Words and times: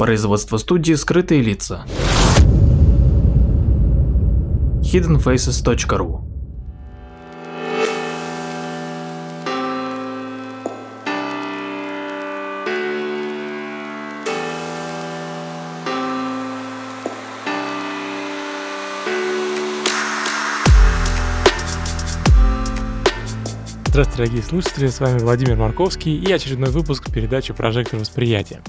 Производство 0.00 0.56
студии 0.56 0.94
«Скрытые 0.94 1.42
лица». 1.42 1.84
hiddenfaces.ru 4.82 6.22
Здравствуйте, 23.88 24.16
дорогие 24.16 24.42
слушатели, 24.42 24.86
с 24.86 24.98
вами 24.98 25.18
Владимир 25.18 25.56
Марковский 25.56 26.16
и 26.16 26.32
очередной 26.32 26.70
выпуск 26.70 27.12
передачи 27.12 27.52
«Прожектор 27.52 28.00
восприятия». 28.00 28.62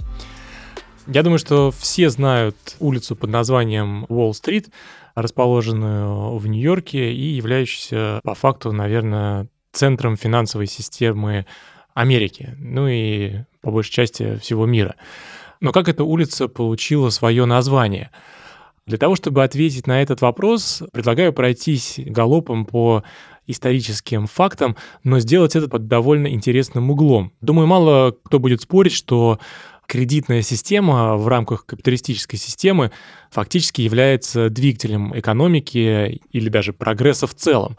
Я 1.08 1.24
думаю, 1.24 1.40
что 1.40 1.72
все 1.72 2.10
знают 2.10 2.56
улицу 2.80 3.16
под 3.16 3.30
названием 3.30 4.06
Уолл-стрит, 4.08 4.70
расположенную 5.16 6.38
в 6.38 6.48
Нью-Йорке 6.48 7.12
и 7.12 7.34
являющуюся 7.34 8.22
по 8.24 8.36
факту, 8.36 8.72
наверное, 8.72 9.48
центром 9.72 10.16
финансовой 10.16 10.68
системы 10.68 11.46
Америки, 11.94 12.56
ну 12.60 12.88
и 12.88 13.42
по 13.62 13.72
большей 13.72 13.92
части 13.92 14.38
всего 14.38 14.66
мира. 14.66 14.96
Но 15.60 15.72
как 15.72 15.90
эта 15.90 16.04
улица 16.04 16.48
получила 16.48 17.10
свое 17.10 17.46
название? 17.46 18.12
Для 18.86 18.98
того, 18.98 19.16
чтобы 19.16 19.44
ответить 19.44 19.88
на 19.88 20.02
этот 20.02 20.22
вопрос, 20.22 20.84
предлагаю 20.92 21.34
пройтись 21.34 22.00
галопом 22.04 22.66
по 22.66 23.04
историческим 23.48 24.28
фактам, 24.28 24.76
но 25.04 25.20
сделать 25.20 25.56
это 25.56 25.68
под 25.68 25.88
довольно 25.88 26.28
интересным 26.28 26.90
углом. 26.90 27.34
Думаю, 27.42 27.68
мало 27.68 28.16
кто 28.24 28.40
будет 28.40 28.62
спорить, 28.62 28.94
что 28.94 29.40
кредитная 29.92 30.42
система 30.42 31.18
в 31.18 31.28
рамках 31.28 31.66
капиталистической 31.66 32.38
системы 32.38 32.92
фактически 33.30 33.82
является 33.82 34.50
двигателем 34.50 35.12
экономики 35.20 36.22
или 36.32 36.48
даже 36.48 36.72
прогресса 36.72 37.28
в 37.28 37.36
целом. 37.36 37.76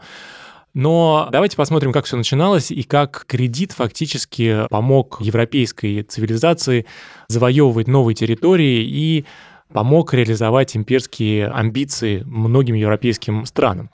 Но 0.75 1.27
давайте 1.31 1.57
посмотрим, 1.57 1.91
как 1.91 2.05
все 2.05 2.15
начиналось 2.15 2.69
и 2.69 2.83
как 2.83 3.25
кредит 3.27 3.71
фактически 3.71 4.67
помог 4.69 5.21
европейской 5.21 6.03
цивилизации 6.03 6.85
завоевывать 7.29 7.87
новые 7.87 8.13
территории 8.13 8.83
и 8.83 9.25
помог 9.71 10.13
реализовать 10.13 10.77
имперские 10.77 11.47
амбиции 11.47 12.21
многим 12.27 12.75
европейским 12.75 13.47
странам. 13.47 13.89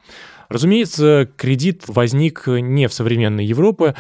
Разумеется, 0.50 1.30
кредит 1.38 1.84
возник 1.88 2.48
не 2.48 2.88
в 2.88 2.94
современной 2.94 3.46
Европе, 3.46 3.96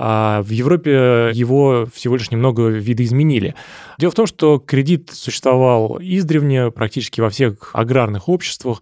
а 0.00 0.42
в 0.42 0.50
Европе 0.50 1.32
его 1.34 1.88
всего 1.92 2.14
лишь 2.14 2.30
немного 2.30 2.68
видоизменили. 2.68 3.56
Дело 3.98 4.12
в 4.12 4.14
том, 4.14 4.26
что 4.26 4.60
кредит 4.60 5.10
существовал 5.12 5.98
издревне 6.00 6.70
практически 6.70 7.20
во 7.20 7.30
всех 7.30 7.70
аграрных 7.72 8.28
обществах, 8.28 8.80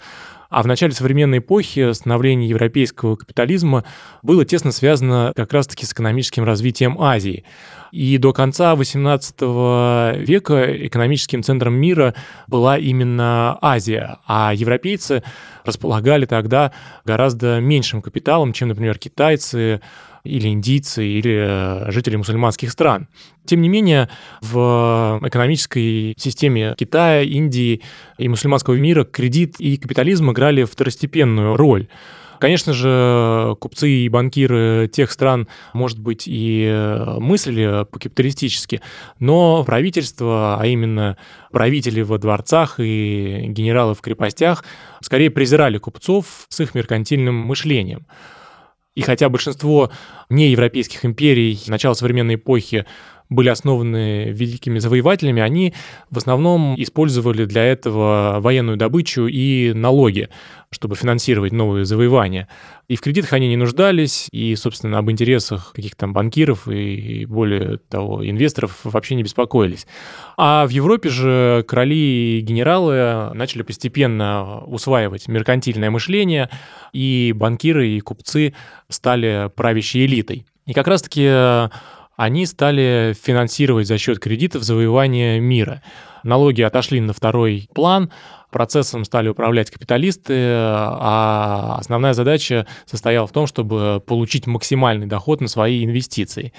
а 0.51 0.63
в 0.63 0.67
начале 0.67 0.93
современной 0.93 1.39
эпохи 1.39 1.93
становление 1.93 2.49
европейского 2.49 3.17
капитализма 3.17 3.85
было 4.23 4.45
тесно 4.45 4.73
связано 4.73 5.33
как 5.35 5.53
раз-таки 5.53 5.87
с 5.87 5.93
экономическим 5.93 6.45
развитием 6.45 7.01
Азии. 7.01 7.45
И 7.93 8.19
до 8.19 8.33
конца 8.33 8.75
XVIII 8.75 10.19
века 10.19 10.87
экономическим 10.87 11.43
центром 11.43 11.75
мира 11.75 12.15
была 12.47 12.79
именно 12.79 13.59
Азия, 13.61 14.19
а 14.27 14.53
европейцы 14.55 15.23
располагали 15.65 16.27
тогда 16.27 16.73
гораздо 17.05 17.59
меньшим 17.61 18.03
капиталом, 18.03 18.53
чем, 18.53 18.69
например, 18.69 18.99
китайцы, 18.99 19.81
или 20.27 20.49
индийцы, 20.49 21.07
или 21.07 21.87
э, 21.89 21.91
жители 21.91 22.17
мусульманских 22.17 22.71
стран. 22.71 23.09
Тем 23.45 23.61
не 23.61 23.69
менее, 23.69 24.09
в 24.41 25.21
экономической 25.23 26.15
системе 26.19 26.75
Китая, 26.77 27.23
Индии 27.23 27.83
и 28.19 28.29
мусульманского 28.29 28.75
мира 28.75 29.05
кредит 29.05 29.57
и 29.59 29.77
капитализм 29.77 30.31
играли 30.33 30.65
второстепенную 30.65 31.57
роль. 31.57 31.89
Конечно 32.39 32.73
же, 32.75 33.57
купцы 33.61 33.89
и 33.89 34.09
банкиры 34.09 34.91
тех 34.93 35.11
стран, 35.11 35.49
может 35.73 35.99
быть, 35.99 36.25
и 36.27 36.71
мыслили 37.19 37.85
по-капиталистически, 37.91 38.83
но 39.19 39.65
правительство, 39.65 40.59
а 40.61 40.67
именно 40.67 41.17
правители 41.51 42.03
во 42.03 42.19
дворцах 42.19 42.79
и 42.79 43.45
генералы 43.49 43.95
в 43.95 44.03
крепостях, 44.03 44.65
скорее 45.01 45.31
презирали 45.31 45.79
купцов 45.79 46.47
с 46.49 46.61
их 46.61 46.75
меркантильным 46.75 47.35
мышлением. 47.35 48.07
И 48.97 49.03
хотя 49.03 49.29
большинство 49.29 49.93
неевропейских 50.31 51.05
империй 51.05 51.61
начала 51.69 51.95
современной 51.95 52.35
эпохи 52.35 52.87
были 53.29 53.49
основаны 53.49 54.31
великими 54.31 54.79
завоевателями, 54.79 55.43
они 55.43 55.75
в 56.11 56.19
основном 56.19 56.75
использовали 56.77 57.45
для 57.45 57.65
этого 57.65 58.37
военную 58.41 58.77
добычу 58.77 59.27
и 59.27 59.73
налоги, 59.73 60.29
чтобы 60.71 60.97
финансировать 60.97 61.53
новые 61.53 61.85
завоевания. 61.85 62.49
И 62.89 62.97
в 62.97 63.01
кредитах 63.01 63.33
они 63.33 63.49
не 63.49 63.57
нуждались, 63.57 64.29
и, 64.31 64.55
собственно, 64.55 64.99
об 64.99 65.11
интересах 65.11 65.73
каких-то 65.75 65.99
там 65.99 66.13
банкиров 66.13 66.69
и, 66.69 67.27
более 67.27 67.79
того, 67.79 68.29
инвесторов 68.29 68.81
вообще 68.85 69.17
не 69.17 69.23
беспокоились. 69.23 69.87
А 70.37 70.67
в 70.67 70.71
Европе 70.71 71.09
же 71.09 71.65
короли 71.67 72.39
и 72.39 72.41
генералы 72.43 73.33
начали 73.35 73.63
постепенно 73.63 74.61
усваивать 74.67 75.27
меркантильное 75.29 75.91
мышление, 75.91 76.49
и 76.93 77.33
банкиры 77.35 77.89
и 77.89 78.01
купцы 78.01 78.55
стали 78.89 79.51
правящей 79.57 80.07
элитой. 80.07 80.47
И 80.67 80.73
как 80.73 80.89
раз-таки 80.89 81.23
они 82.17 82.47
стали 82.47 83.15
финансировать 83.21 83.87
за 83.87 83.99
счет 83.99 84.19
кредитов 84.19 84.63
завоевание 84.63 85.39
мира. 85.39 85.83
Налоги 86.23 86.63
отошли 86.63 87.01
на 87.01 87.13
второй 87.13 87.69
план, 87.73 88.11
процессом 88.51 89.05
стали 89.05 89.29
управлять 89.29 89.71
капиталисты, 89.71 90.35
а 90.35 91.77
основная 91.79 92.15
задача 92.15 92.67
состояла 92.87 93.27
в 93.27 93.33
том, 93.33 93.47
чтобы 93.47 94.03
получить 94.05 94.47
максимальный 94.47 95.07
доход 95.07 95.41
на 95.41 95.47
свои 95.47 95.85
инвестиции. 95.85 96.53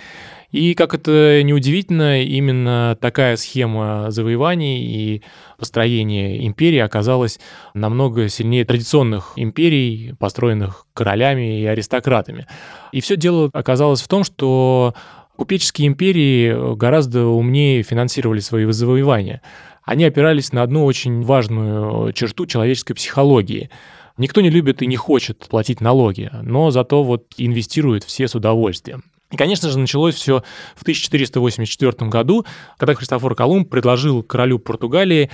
И, 0.52 0.76
как 0.76 0.94
это 0.94 1.42
неудивительно, 1.44 2.22
именно 2.22 2.98
такая 3.02 3.36
схема 3.36 4.06
завоеваний 4.10 4.80
и 4.86 5.24
построения 5.58 6.46
империи 6.46 6.80
оказалась 6.80 7.40
намного 7.74 8.30
сильнее 8.30 8.64
традиционных 8.64 9.34
империй, 9.36 10.14
построенных 10.20 10.86
королями 10.94 11.60
и 11.60 11.66
аристократами. 11.66 12.48
И 12.94 13.02
все 13.02 13.18
дело 13.18 13.50
оказалось 13.52 14.02
в 14.02 14.08
том, 14.08 14.24
что 14.24 14.94
Купеческие 15.38 15.88
империи 15.88 16.50
э, 16.50 16.76
гораздо 16.76 17.26
умнее 17.26 17.84
финансировали 17.84 18.40
свои 18.40 18.66
завоевания. 18.66 19.44
Они 19.84 20.04
опирались 20.04 20.52
на 20.52 20.64
одну 20.64 20.84
очень 20.84 21.22
важную 21.22 22.12
черту 22.14 22.48
человеческой 22.48 22.96
психологии. 22.96 23.70
Никто 24.18 24.42
не 24.42 24.50
любит 24.50 24.82
и 24.82 24.88
не 24.88 24.96
хочет 24.96 25.48
платить 25.48 25.80
налоги, 25.80 26.32
но 26.42 26.72
зато 26.72 27.04
вот 27.04 27.28
инвестирует 27.38 28.04
все 28.04 28.28
с 28.28 28.34
удовольствием. 28.34 29.04
И, 29.32 29.38
конечно 29.38 29.70
же, 29.70 29.78
началось 29.78 30.16
все 30.16 30.42
в 30.76 30.82
1484 30.82 32.10
году, 32.10 32.46
когда 32.78 32.96
Христофор 32.96 33.36
Колумб 33.36 33.70
предложил 33.70 34.24
королю 34.24 34.58
Португалии 34.58 35.30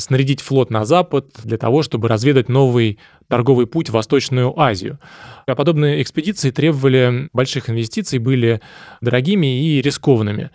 снарядить 0.00 0.40
флот 0.40 0.70
на 0.70 0.84
запад 0.84 1.30
для 1.44 1.58
того, 1.58 1.82
чтобы 1.82 2.08
разведать 2.08 2.48
новый 2.48 2.98
торговый 3.28 3.66
путь 3.66 3.90
в 3.90 3.92
Восточную 3.92 4.58
Азию. 4.58 4.98
А 5.46 5.54
подобные 5.54 6.02
экспедиции 6.02 6.50
требовали 6.50 7.28
больших 7.32 7.70
инвестиций, 7.70 8.18
были 8.18 8.60
дорогими 9.00 9.62
и 9.62 9.80
рискованными 9.80 10.50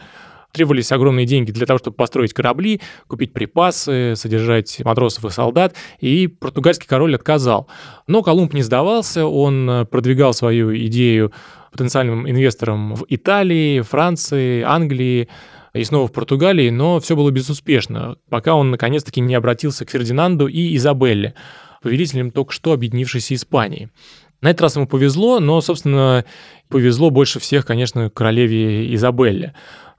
требовались 0.55 0.91
огромные 0.93 1.25
деньги 1.25 1.51
для 1.51 1.65
того, 1.65 1.79
чтобы 1.79 1.97
построить 1.97 2.33
корабли, 2.33 2.79
купить 3.07 3.33
припасы, 3.33 4.13
содержать 4.15 4.81
матросов 4.85 5.25
и 5.25 5.29
солдат, 5.29 5.75
и 5.99 6.27
португальский 6.27 6.87
король 6.87 7.13
отказал. 7.13 7.67
Но 8.07 8.23
Колумб 8.23 8.53
не 8.53 8.61
сдавался, 8.61 9.25
он 9.25 9.85
продвигал 9.91 10.33
свою 10.33 10.73
идею 10.73 11.33
потенциальным 11.73 12.29
инвесторам 12.29 12.95
в 12.95 13.05
Италии, 13.09 13.81
Франции, 13.81 14.61
Англии, 14.61 15.27
и 15.75 15.83
снова 15.83 16.07
в 16.07 16.11
Португалии, 16.11 16.69
но 16.69 16.99
все 16.99 17.15
было 17.15 17.31
безуспешно, 17.31 18.15
пока 18.29 18.55
он 18.55 18.71
наконец-таки 18.71 19.21
не 19.21 19.35
обратился 19.35 19.85
к 19.85 19.89
Фердинанду 19.89 20.47
и 20.47 20.75
Изабелле, 20.75 21.33
повелителям 21.81 22.31
только 22.31 22.53
что 22.53 22.73
объединившейся 22.73 23.35
Испании. 23.35 23.89
На 24.41 24.49
этот 24.51 24.61
раз 24.61 24.75
ему 24.75 24.87
повезло, 24.87 25.39
но, 25.39 25.59
собственно, 25.61 26.25
повезло 26.69 27.09
больше 27.09 27.39
всех, 27.39 27.65
конечно, 27.65 28.09
королеве 28.09 28.93
Изабелле 28.95 29.53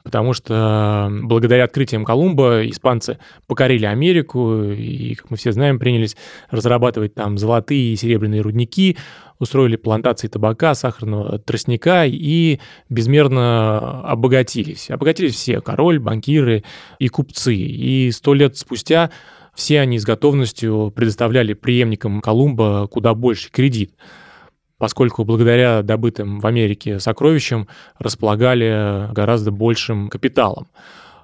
потому 0.07 0.35
что 0.35 1.11
благодаря 1.11 1.65
открытиям 1.65 2.05
Колумба 2.05 2.65
испанцы 2.71 3.19
покорили 3.49 3.87
Америку 3.87 4.63
и, 4.63 5.17
как 5.17 5.33
мы 5.33 5.37
все 5.37 5.51
знаем, 5.51 5.81
принялись 5.81 6.17
разрабатывать 6.49 7.17
там 7.17 7.37
золотые 7.39 7.93
и 7.93 7.97
серебряные 7.97 8.41
рудники, 8.41 8.97
устроили 9.41 9.75
плантации 9.75 10.29
табака, 10.29 10.77
сахарного 10.77 11.41
тростника 11.41 12.05
и 12.07 12.61
безмерно 12.89 14.01
обогатились. 14.03 14.93
Обогатились 14.93 15.35
все, 15.35 15.61
король, 15.61 15.99
банкиры 15.99 16.63
и 17.01 17.09
купцы. 17.09 17.57
И 17.57 18.13
сто 18.13 18.33
лет 18.33 18.57
спустя 18.57 19.11
все 19.57 19.81
они 19.81 19.99
с 19.99 20.05
готовностью 20.05 20.93
предоставляли 20.95 21.53
преемникам 21.55 22.21
Колумба 22.21 22.87
куда 22.87 23.13
больше 23.13 23.51
кредит 23.51 23.91
поскольку 24.79 25.25
благодаря 25.25 25.83
добытым 25.83 26.41
в 26.41 26.47
Америке 26.47 27.01
сокровищам 27.01 27.69
располагали 27.99 29.13
гораздо 29.13 29.51
большим 29.51 30.09
капиталом. 30.09 30.69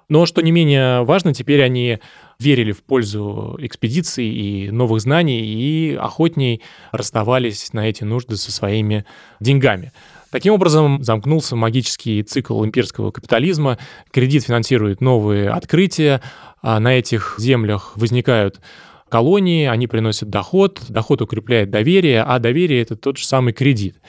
Но, 0.08 0.26
что 0.26 0.42
не 0.42 0.50
менее 0.50 1.04
важно, 1.04 1.32
теперь 1.32 1.62
они 1.62 1.98
верили 2.38 2.72
в 2.72 2.82
пользу 2.82 3.56
экспедиций 3.60 4.26
и 4.26 4.70
новых 4.70 5.00
знаний, 5.00 5.40
и 5.40 5.94
охотней 5.94 6.60
расставались 6.90 7.72
на 7.72 7.88
эти 7.88 8.04
нужды 8.04 8.36
со 8.36 8.52
своими 8.52 9.04
деньгами. 9.40 9.92
Таким 10.30 10.54
образом, 10.54 11.02
замкнулся 11.02 11.56
магический 11.56 12.22
цикл 12.22 12.64
имперского 12.64 13.10
капитализма, 13.10 13.78
кредит 14.10 14.44
финансирует 14.44 15.00
новые 15.00 15.50
открытия, 15.50 16.20
а 16.62 16.80
на 16.80 16.94
этих 16.94 17.36
землях 17.38 17.92
возникают 17.96 18.60
колонии, 19.12 19.66
они 19.66 19.86
приносят 19.86 20.30
доход, 20.30 20.80
доход 20.88 21.20
укрепляет 21.20 21.70
доверие, 21.70 22.22
а 22.22 22.38
доверие— 22.38 22.80
это 22.82 22.96
тот 22.96 23.18
же 23.18 23.26
самый 23.26 23.52
кредит. 23.52 24.00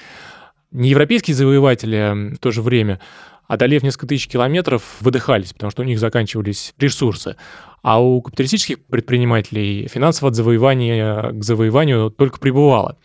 Неевропейские 0.72 1.36
завоеватели 1.36 2.36
в 2.36 2.40
то 2.40 2.52
же 2.52 2.62
время, 2.62 3.02
одолев 3.46 3.84
несколько 3.84 4.08
тысяч 4.08 4.30
километров, 4.30 4.82
выдыхались, 5.02 5.52
потому 5.52 5.72
что 5.72 5.82
у 5.82 5.86
них 5.86 6.00
заканчивались 6.00 6.74
ресурсы. 6.80 7.36
А 7.82 8.02
у 8.02 8.22
капиталистических 8.22 8.86
предпринимателей 8.86 9.90
финансовое 9.90 10.30
от 10.30 10.38
завоевания 10.38 11.32
к 11.32 11.44
завоеванию 11.44 12.10
только 12.10 12.40
прибывало. 12.40 12.98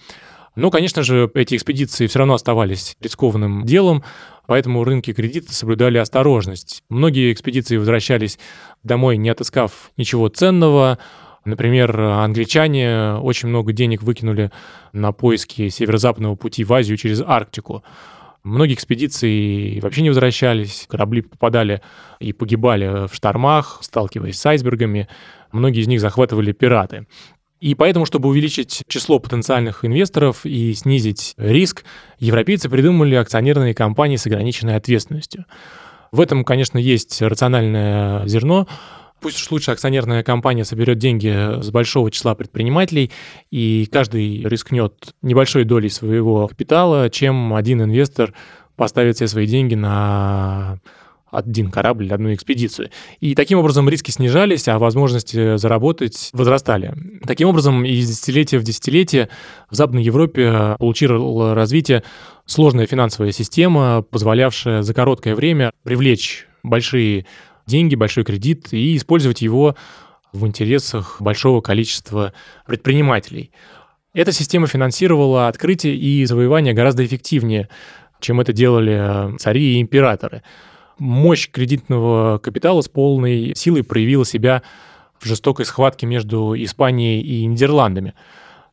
Но, 0.55 0.71
конечно 0.71 1.03
же, 1.03 1.29
эти 1.35 1.57
экспедиции 1.57 2.07
все 2.07 2.21
равно 2.21 2.35
оставались 2.35 2.97
рискованным 3.01 3.65
делом, 3.65 4.05
поэтому 4.47 4.85
рынки 4.85 5.13
кредита 5.13 5.53
соблюдали 5.53 5.99
осторожность. 5.99 6.85
Многие 6.89 7.33
экспедиции 7.33 7.77
возвращались 7.77 8.39
домой, 8.85 9.17
не 9.17 9.31
отыскав 9.31 9.91
ничего 9.97 10.29
ценного, 10.29 10.99
Например, 11.49 11.99
англичане 11.99 13.15
очень 13.15 13.49
много 13.49 13.73
денег 13.73 14.03
выкинули 14.03 14.51
на 14.93 15.13
поиски 15.13 15.71
северо-западного 15.71 16.35
пути 16.35 16.63
в 16.63 16.73
Азию 16.75 16.99
через 16.99 17.23
Арктику. 17.23 17.83
Многие 18.45 18.75
экспедиции 18.75 19.81
вообще 19.81 20.03
не 20.03 20.11
возвращались, 20.11 20.85
корабли 20.91 21.23
попадали 21.23 21.81
и 22.21 22.35
погибали 22.35 23.07
в 23.07 23.15
штормах, 23.15 23.79
сталкиваясь 23.81 24.39
с 24.39 24.45
айсбергами. 24.45 25.09
Многие 25.51 25.81
из 25.81 25.89
них 25.89 26.03
захватывали 26.03 26.53
пираты. 26.53 27.07
И 27.61 27.75
поэтому, 27.75 28.05
чтобы 28.05 28.29
увеличить 28.29 28.83
число 28.87 29.19
потенциальных 29.19 29.87
инвесторов 29.87 30.45
и 30.45 30.75
снизить 30.75 31.33
риск, 31.39 31.85
европейцы 32.19 32.69
придумали 32.69 33.15
акционерные 33.15 33.73
компании 33.73 34.17
с 34.17 34.27
ограниченной 34.27 34.77
ответственностью. 34.77 35.47
В 36.13 36.21
этом, 36.21 36.45
конечно, 36.45 36.77
есть 36.77 37.23
рациональное 37.23 38.27
зерно, 38.27 38.69
Пусть 39.21 39.41
уж 39.41 39.51
лучше 39.51 39.73
акционерная 39.73 40.23
компания 40.23 40.65
соберет 40.65 40.99
деньги 40.99 41.61
с 41.61 41.71
большого 41.71 42.11
числа 42.11 42.35
предпринимателей, 42.35 43.11
и 43.51 43.89
каждый 43.91 44.43
рискнет 44.45 45.15
небольшой 45.23 45.65
долей 45.65 45.89
своего 45.89 46.47
капитала, 46.47 47.11
чем 47.11 47.55
один 47.55 47.83
инвестор 47.83 48.33
поставит 48.77 49.17
все 49.17 49.27
свои 49.27 49.47
деньги 49.47 49.75
на 49.75 50.79
один 51.31 51.71
корабль, 51.71 52.13
одну 52.13 52.33
экспедицию. 52.33 52.91
И 53.21 53.35
таким 53.35 53.59
образом 53.59 53.89
риски 53.89 54.11
снижались, 54.11 54.69
а 54.69 54.79
возможности 54.79 55.57
заработать 55.57 56.31
возрастали. 56.33 56.95
Таким 57.27 57.49
образом, 57.49 57.85
из 57.85 58.09
десятилетия 58.09 58.59
в 58.59 58.63
десятилетие 58.63 59.29
в 59.71 59.75
Западной 59.75 60.03
Европе 60.03 60.77
получила 60.79 61.55
развитие 61.55 62.03
сложная 62.47 62.87
финансовая 62.87 63.33
система, 63.33 64.03
позволявшая 64.03 64.83
за 64.83 64.95
короткое 64.95 65.35
время 65.35 65.73
привлечь 65.83 66.47
большие 66.63 67.27
деньги, 67.69 67.95
большой 67.95 68.25
кредит 68.25 68.73
и 68.73 68.97
использовать 68.97 69.43
его 69.43 69.77
в 70.33 70.47
интересах 70.47 71.19
большого 71.21 71.61
количества 71.61 72.33
предпринимателей. 72.67 73.53
Эта 74.15 74.33
система 74.33 74.67
финансировала 74.67 75.47
открытие 75.47 75.95
и 75.95 76.25
завоевание 76.25 76.75
гораздо 76.75 77.07
эффективнее, 77.07 77.69
чем 78.21 78.41
это 78.41 78.53
делали 78.53 79.37
цари 79.39 79.77
и 79.77 79.81
императоры. 79.81 80.43
Мощь 80.99 81.49
кредитного 81.49 82.39
капитала 82.39 82.81
с 82.81 82.89
полной 82.89 83.55
силой 83.55 83.85
проявила 83.85 84.25
себя 84.25 84.63
в 85.21 85.27
жестокой 85.27 85.65
схватке 85.65 86.07
между 86.07 86.55
Испанией 86.57 87.21
и 87.21 87.45
Нидерландами. 87.47 88.15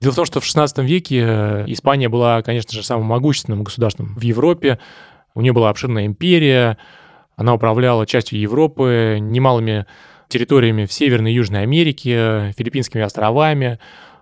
Дело 0.02 0.14
в 0.14 0.16
том, 0.16 0.26
что 0.26 0.40
в 0.40 0.44
XVI 0.44 0.84
веке 0.84 1.64
Испания 1.68 2.10
была, 2.10 2.42
конечно 2.42 2.72
же, 2.72 2.84
самым 2.84 3.06
могущественным 3.06 3.64
государством 3.64 4.16
в 4.16 4.22
Европе. 4.22 4.80
У 5.36 5.42
нее 5.42 5.54
была 5.54 5.70
обширная 5.70 6.06
империя, 6.06 6.78
она 7.36 7.54
управляла 7.54 8.06
частью 8.06 8.40
Европы, 8.40 9.18
немалыми 9.20 9.86
территориями 10.28 10.86
в 10.86 10.94
Северной 10.94 11.32
и 11.32 11.36
Южной 11.36 11.64
Америке, 11.64 12.54
Филиппинскими 12.58 13.04
островами. 13.04 13.80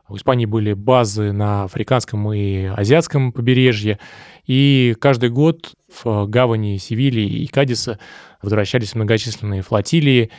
У 0.09 0.15
Испании 0.15 0.45
были 0.45 0.73
базы 0.73 1.31
на 1.31 1.63
африканском 1.63 2.33
и 2.33 2.65
азиатском 2.65 3.31
побережье. 3.31 3.99
И 4.45 4.95
каждый 4.99 5.29
год 5.29 5.73
в 6.03 6.27
гавани 6.27 6.77
Севильи 6.77 7.25
и 7.25 7.47
Кадиса 7.47 7.99
возвращались 8.41 8.95
многочисленные 8.95 9.61
флотилии, 9.61 10.29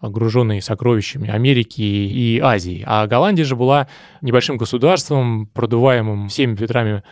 груженные 0.00 0.62
сокровищами 0.62 1.28
Америки 1.28 1.80
и 1.80 2.38
Азии. 2.38 2.84
А 2.86 3.06
Голландия 3.06 3.44
же 3.44 3.56
была 3.56 3.88
небольшим 4.20 4.56
государством, 4.56 5.46
продуваемым 5.46 6.28
всеми 6.28 6.54
ветрами 6.54 7.02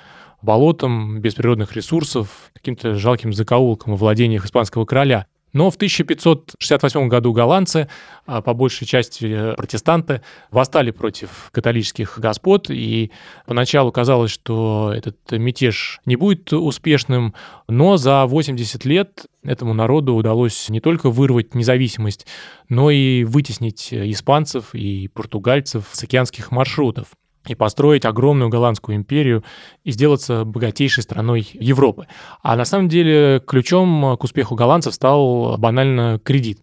болотам, 0.47 1.21
без 1.21 1.35
природных 1.35 1.77
ресурсов, 1.77 2.51
каким-то 2.55 2.95
жалким 2.95 3.35
закоулком 3.35 3.93
во 3.93 3.99
владениях 3.99 4.47
испанского 4.47 4.87
короля. 4.87 5.27
Но 5.53 5.71
в 5.71 5.77
1568 5.77 7.09
году 7.09 7.33
голландцы, 7.33 7.89
а 8.27 8.43
по 8.43 8.53
большей 8.53 8.87
части 8.87 9.55
протестанты, 9.57 10.21
восстали 10.51 10.91
против 10.91 11.49
католических 11.51 12.19
господ, 12.19 12.69
и 12.69 13.11
поначалу 13.47 13.91
казалось, 13.91 14.31
что 14.31 14.93
этот 14.95 15.17
мятеж 15.33 16.01
не 16.05 16.17
будет 16.17 16.53
успешным, 16.53 17.35
но 17.69 17.97
за 17.97 18.27
80 18.27 18.85
лет 18.85 19.27
этому 19.43 19.73
народу 19.73 20.15
удалось 20.15 20.69
не 20.69 20.81
только 20.81 21.09
вырвать 21.09 21.55
независимость, 21.55 22.27
но 22.69 22.91
и 22.91 23.25
вытеснить 23.25 23.95
испанцев 23.95 24.75
и 24.75 25.09
португальцев 25.09 25.89
с 25.91 26.03
океанских 26.03 26.51
маршрутов 26.51 27.09
и 27.49 27.55
построить 27.55 28.05
огромную 28.05 28.49
голландскую 28.49 28.97
империю 28.97 29.45
и 29.85 29.91
сделаться 29.91 30.45
богатейшей 30.45 31.03
страной 31.03 31.49
Европы. 31.55 32.07
А 32.43 32.57
на 32.57 32.65
самом 32.65 32.89
деле 32.89 33.41
ключом 33.47 34.17
к 34.17 34.25
успеху 34.25 34.55
голландцев 34.55 34.95
стал 34.95 35.57
банально 35.59 36.21
кредит. 36.23 36.61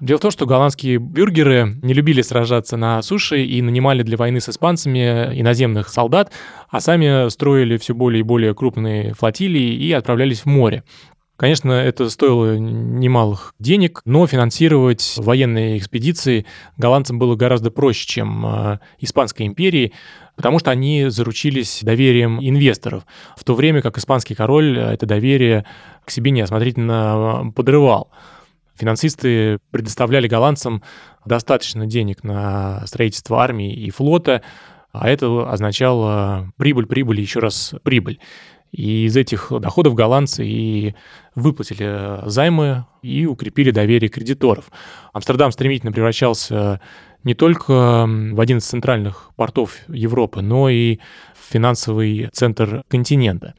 Дело 0.00 0.16
в 0.16 0.22
том, 0.22 0.30
что 0.30 0.46
голландские 0.46 0.96
бюргеры 0.96 1.76
не 1.82 1.92
любили 1.92 2.22
сражаться 2.22 2.78
на 2.78 3.02
суше 3.02 3.44
и 3.44 3.60
нанимали 3.60 4.02
для 4.02 4.16
войны 4.16 4.40
с 4.40 4.48
испанцами 4.48 5.38
иноземных 5.38 5.90
солдат, 5.90 6.32
а 6.70 6.80
сами 6.80 7.28
строили 7.28 7.76
все 7.76 7.94
более 7.94 8.20
и 8.20 8.22
более 8.24 8.54
крупные 8.54 9.12
флотилии 9.12 9.74
и 9.74 9.92
отправлялись 9.92 10.40
в 10.40 10.46
море. 10.46 10.84
Конечно, 11.40 11.72
это 11.72 12.10
стоило 12.10 12.58
немалых 12.58 13.54
денег, 13.58 14.02
но 14.04 14.26
финансировать 14.26 15.14
военные 15.16 15.78
экспедиции 15.78 16.44
голландцам 16.76 17.18
было 17.18 17.34
гораздо 17.34 17.70
проще, 17.70 18.06
чем 18.06 18.44
э, 18.44 18.78
Испанской 18.98 19.46
империи, 19.46 19.94
потому 20.36 20.58
что 20.58 20.70
они 20.70 21.06
заручились 21.08 21.80
доверием 21.80 22.40
инвесторов, 22.42 23.06
в 23.38 23.44
то 23.44 23.54
время 23.54 23.80
как 23.80 23.96
испанский 23.96 24.34
король 24.34 24.78
это 24.78 25.06
доверие 25.06 25.64
к 26.04 26.10
себе 26.10 26.30
неосмотрительно 26.30 27.44
э, 27.46 27.52
подрывал. 27.52 28.10
Финансисты 28.78 29.60
предоставляли 29.70 30.28
голландцам 30.28 30.82
достаточно 31.24 31.86
денег 31.86 32.22
на 32.22 32.86
строительство 32.86 33.42
армии 33.42 33.72
и 33.72 33.88
флота, 33.88 34.42
а 34.92 35.08
это 35.08 35.50
означало 35.50 36.52
прибыль, 36.58 36.84
прибыль, 36.84 37.18
еще 37.18 37.38
раз 37.38 37.74
прибыль. 37.82 38.18
И 38.72 39.04
из 39.06 39.16
этих 39.16 39.52
доходов 39.60 39.94
голландцы 39.94 40.46
и 40.46 40.94
выплатили 41.34 42.28
займы 42.28 42.86
и 43.02 43.26
укрепили 43.26 43.70
доверие 43.70 44.08
кредиторов. 44.08 44.70
Амстердам 45.12 45.50
стремительно 45.52 45.92
превращался 45.92 46.80
не 47.24 47.34
только 47.34 47.72
в 47.72 48.40
один 48.40 48.58
из 48.58 48.64
центральных 48.64 49.30
портов 49.36 49.76
Европы, 49.88 50.40
но 50.40 50.68
и 50.68 50.98
в 51.34 51.52
финансовый 51.52 52.28
центр 52.32 52.82
континента. 52.88 53.54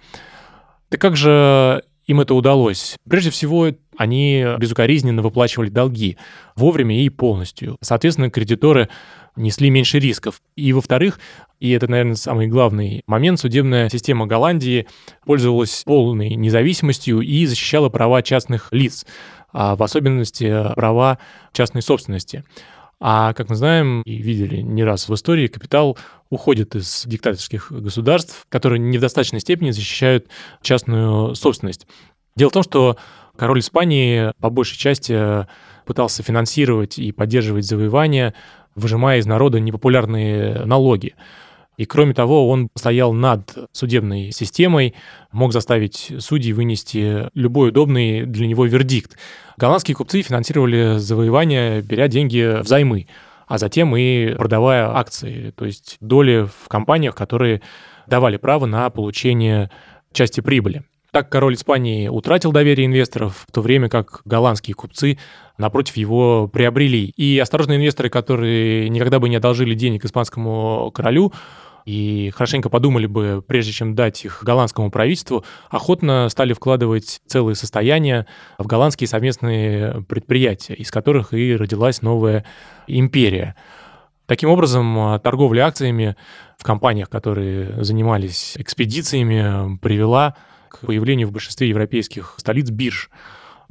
Так 0.89 0.99
как 1.01 1.15
же 1.15 1.83
им 2.05 2.21
это 2.21 2.33
удалось? 2.33 2.97
Прежде 3.09 3.29
всего, 3.29 3.69
они 3.97 4.45
безукоризненно 4.57 5.21
выплачивали 5.21 5.69
долги 5.69 6.17
вовремя 6.55 7.03
и 7.03 7.09
полностью. 7.09 7.77
Соответственно, 7.81 8.29
кредиторы 8.29 8.89
несли 9.35 9.69
меньше 9.69 9.99
рисков. 9.99 10.41
И, 10.55 10.73
во-вторых, 10.73 11.19
и 11.59 11.71
это, 11.71 11.87
наверное, 11.87 12.15
самый 12.15 12.47
главный 12.47 13.03
момент, 13.05 13.39
судебная 13.39 13.89
система 13.89 14.25
Голландии 14.25 14.87
пользовалась 15.25 15.83
полной 15.85 16.35
независимостью 16.35 17.21
и 17.21 17.45
защищала 17.45 17.89
права 17.89 18.21
частных 18.23 18.69
лиц, 18.71 19.05
а 19.53 19.75
в 19.75 19.83
особенности 19.83 20.73
права 20.75 21.19
частной 21.53 21.81
собственности. 21.81 22.43
А, 23.03 23.33
как 23.33 23.49
мы 23.49 23.55
знаем 23.55 24.03
и 24.03 24.17
видели 24.17 24.57
не 24.57 24.83
раз 24.83 25.09
в 25.09 25.13
истории, 25.15 25.47
капитал 25.47 25.97
уходит 26.29 26.75
из 26.75 27.03
диктаторских 27.07 27.71
государств, 27.71 28.45
которые 28.47 28.79
не 28.79 28.99
в 28.99 29.01
достаточной 29.01 29.39
степени 29.39 29.71
защищают 29.71 30.27
частную 30.61 31.33
собственность. 31.33 31.87
Дело 32.35 32.51
в 32.51 32.53
том, 32.53 32.61
что 32.61 32.97
король 33.35 33.59
Испании 33.59 34.31
по 34.39 34.51
большей 34.51 34.77
части 34.77 35.47
пытался 35.85 36.21
финансировать 36.21 36.99
и 36.99 37.11
поддерживать 37.11 37.65
завоевания 37.65 38.35
выжимая 38.75 39.19
из 39.19 39.25
народа 39.25 39.59
непопулярные 39.59 40.65
налоги. 40.65 41.15
И 41.81 41.85
кроме 41.85 42.13
того, 42.13 42.47
он 42.47 42.69
стоял 42.75 43.11
над 43.11 43.57
судебной 43.71 44.29
системой, 44.31 44.93
мог 45.31 45.51
заставить 45.51 46.13
судей 46.19 46.53
вынести 46.53 47.27
любой 47.33 47.69
удобный 47.69 48.27
для 48.27 48.45
него 48.45 48.67
вердикт. 48.67 49.17
Голландские 49.57 49.95
купцы 49.95 50.21
финансировали 50.21 50.99
завоевания, 50.99 51.81
беря 51.81 52.07
деньги 52.07 52.61
взаймы, 52.61 53.07
а 53.47 53.57
затем 53.57 53.95
и 53.97 54.35
продавая 54.35 54.95
акции, 54.95 55.55
то 55.57 55.65
есть 55.65 55.97
доли 56.01 56.45
в 56.45 56.67
компаниях, 56.67 57.15
которые 57.15 57.63
давали 58.05 58.37
право 58.37 58.67
на 58.67 58.87
получение 58.91 59.71
части 60.13 60.39
прибыли. 60.39 60.83
Так 61.11 61.29
король 61.29 61.55
Испании 61.55 62.09
утратил 62.09 62.51
доверие 62.51 62.85
инвесторов, 62.85 63.43
в 63.47 63.51
то 63.51 63.61
время 63.61 63.89
как 63.89 64.21
голландские 64.23 64.75
купцы, 64.75 65.17
напротив, 65.57 65.97
его 65.97 66.47
приобрели. 66.47 67.11
И 67.17 67.39
осторожные 67.39 67.79
инвесторы, 67.79 68.09
которые 68.09 68.87
никогда 68.87 69.19
бы 69.19 69.29
не 69.29 69.35
одолжили 69.35 69.73
денег 69.73 70.05
испанскому 70.05 70.91
королю, 70.93 71.33
и 71.85 72.31
хорошенько 72.35 72.69
подумали 72.69 73.05
бы, 73.05 73.43
прежде 73.45 73.71
чем 73.71 73.95
дать 73.95 74.23
их 74.25 74.43
голландскому 74.43 74.91
правительству, 74.91 75.43
охотно 75.69 76.29
стали 76.29 76.53
вкладывать 76.53 77.21
целые 77.27 77.55
состояния 77.55 78.27
в 78.57 78.67
голландские 78.67 79.07
совместные 79.07 80.03
предприятия, 80.07 80.73
из 80.73 80.91
которых 80.91 81.33
и 81.33 81.55
родилась 81.55 82.01
новая 82.01 82.45
империя. 82.87 83.55
Таким 84.27 84.49
образом, 84.49 85.19
торговля 85.21 85.65
акциями 85.65 86.15
в 86.57 86.63
компаниях, 86.63 87.09
которые 87.09 87.83
занимались 87.83 88.53
экспедициями, 88.55 89.77
привела 89.79 90.35
к 90.69 90.85
появлению 90.85 91.27
в 91.27 91.31
большинстве 91.31 91.67
европейских 91.67 92.35
столиц 92.37 92.69
бирж, 92.69 93.09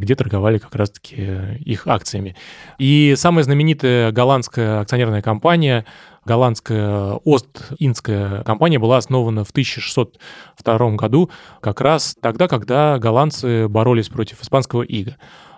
где 0.01 0.17
торговали 0.17 0.59
как 0.59 0.75
раз-таки 0.75 1.59
их 1.65 1.87
акциями. 1.87 2.35
И 2.79 3.15
самая 3.17 3.45
знаменитая 3.45 4.11
голландская 4.11 4.81
акционерная 4.81 5.23
компания, 5.23 5.85
голландская 6.25 7.21
Ост-Индская 7.25 8.43
компания, 8.43 8.79
была 8.79 8.97
основана 8.97 9.45
в 9.45 9.51
1602 9.51 10.91
году, 10.93 11.31
как 11.61 11.81
раз 11.81 12.17
тогда, 12.21 12.49
когда 12.49 12.99
голландцы 12.99 13.69
боролись 13.69 14.09
против 14.09 14.43
испанского 14.43 14.83
ига. 14.83 15.17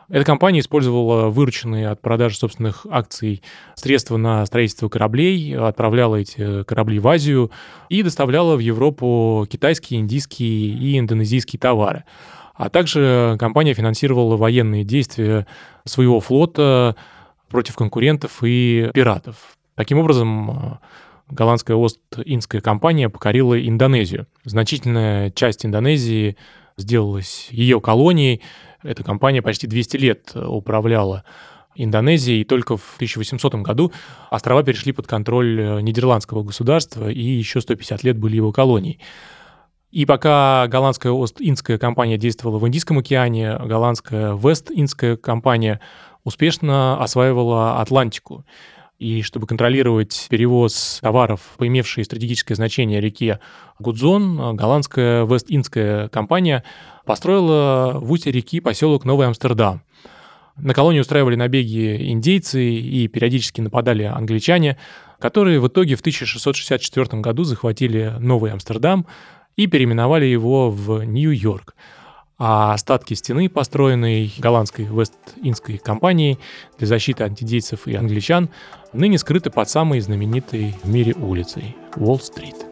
Эта 0.09 0.27
компания 0.27 0.61
использовала 0.61 1.29
вырученные 1.29 1.89
от 1.89 2.03
продажи 2.03 2.37
собственных 2.37 2.87
акций 2.91 3.43
средства 3.77 4.19
на 4.19 4.45
строительство 4.45 4.91
кораблей, 4.91 5.57
отправляла 5.57 6.17
эти 6.17 6.65
корабли 6.65 6.99
в 6.99 7.09
Азию 7.09 7.51
и 7.89 8.03
доставляла 8.03 8.57
в 8.57 8.59
Европу 8.59 9.47
китайские, 9.51 10.01
индийские 10.01 10.75
и 10.75 10.99
индонезийские 10.99 11.59
товары. 11.59 12.05
А 12.63 12.71
также 12.71 13.35
компания 13.41 13.75
финансировала 13.75 14.37
военные 14.37 14.85
действия 14.85 15.49
своего 15.85 16.21
флота 16.21 16.95
против 17.49 17.75
конкурентов 17.75 18.39
и 18.45 18.89
пиратов. 18.95 19.35
Таким 19.75 19.99
образом, 19.99 20.79
голландская 21.29 21.77
Ост-Индская 21.77 22.61
компания 22.61 23.09
покорила 23.09 23.61
Индонезию. 23.61 24.29
Значительная 24.45 25.33
часть 25.33 25.67
Индонезии 25.67 26.37
сделалась 26.77 27.49
ее 27.51 27.81
колонией, 27.81 28.43
эта 28.85 29.03
компания 29.03 29.43
почти 29.43 29.67
200 29.67 29.97
лет 29.97 30.33
управляла 30.37 31.25
Индонезией, 31.75 32.43
и 32.43 32.45
только 32.45 32.77
в 32.77 32.95
1800 32.95 33.57
году 33.57 33.91
острова 34.31 34.63
перешли 34.63 34.93
под 34.93 35.09
контроль 35.09 35.83
нидерландского 35.83 36.45
государства, 36.45 37.11
и 37.11 37.23
еще 37.23 37.61
150 37.61 38.05
лет 38.05 38.19
были 38.19 38.37
его 38.37 38.53
колонией. 38.53 39.01
И 39.93 40.07
пока 40.07 40.67
голландская 40.69 41.13
Ост-Индская 41.13 41.77
компания 41.77 42.17
действовала 42.17 42.59
в 42.59 42.67
Индийском 42.67 42.99
океане, 42.99 43.59
голландская 43.59 44.35
Вест-Индская 44.35 45.19
компания 45.19 45.81
успешно 46.25 46.99
осваивала 46.99 47.79
Атлантику. 47.79 48.47
И 48.99 49.21
чтобы 49.21 49.47
контролировать 49.47 50.29
перевоз 50.31 51.01
товаров, 51.03 51.41
поимевшие 51.59 52.05
стратегическое 52.07 52.55
значение 52.55 53.03
реке 53.03 53.39
Гудзон, 53.81 54.57
голландская 54.57 55.27
Вест-Индская 55.27 56.09
компания 56.09 56.65
построила 57.05 57.93
в 57.97 58.11
устье 58.13 58.33
реки 58.33 58.61
поселок 58.61 59.05
Новый 59.05 59.27
Амстердам. 59.27 59.83
На 60.57 60.73
колонию 60.73 61.03
устраивали 61.03 61.35
набеги 61.35 62.11
индейцы 62.11 62.65
и 62.65 63.09
периодически 63.09 63.61
нападали 63.61 64.05
англичане, 64.05 64.79
которые 65.19 65.61
в 65.61 65.69
итоге 65.69 65.97
в 65.97 66.01
1664 66.01 67.21
году 67.21 67.45
захватили 67.45 68.15
Новый 68.19 68.53
Амстердам 68.53 69.07
и 69.57 69.67
переименовали 69.67 70.25
его 70.25 70.71
в 70.71 71.05
Нью-Йорк. 71.05 71.75
А 72.39 72.73
остатки 72.73 73.15
стены, 73.15 73.49
построенной 73.49 74.33
голландской 74.39 74.87
Вест-Индской 74.87 75.79
компанией 75.79 76.39
для 76.79 76.87
защиты 76.87 77.25
антидейцев 77.25 77.87
и 77.87 77.95
англичан, 77.95 78.51
ныне 78.93 79.19
скрыты 79.19 79.51
под 79.51 79.69
самой 79.69 80.01
знаменитой 80.01 80.75
в 80.83 80.89
мире 80.89 81.15
улицей– 81.15 81.77
Уолл-стрит. 81.97 82.72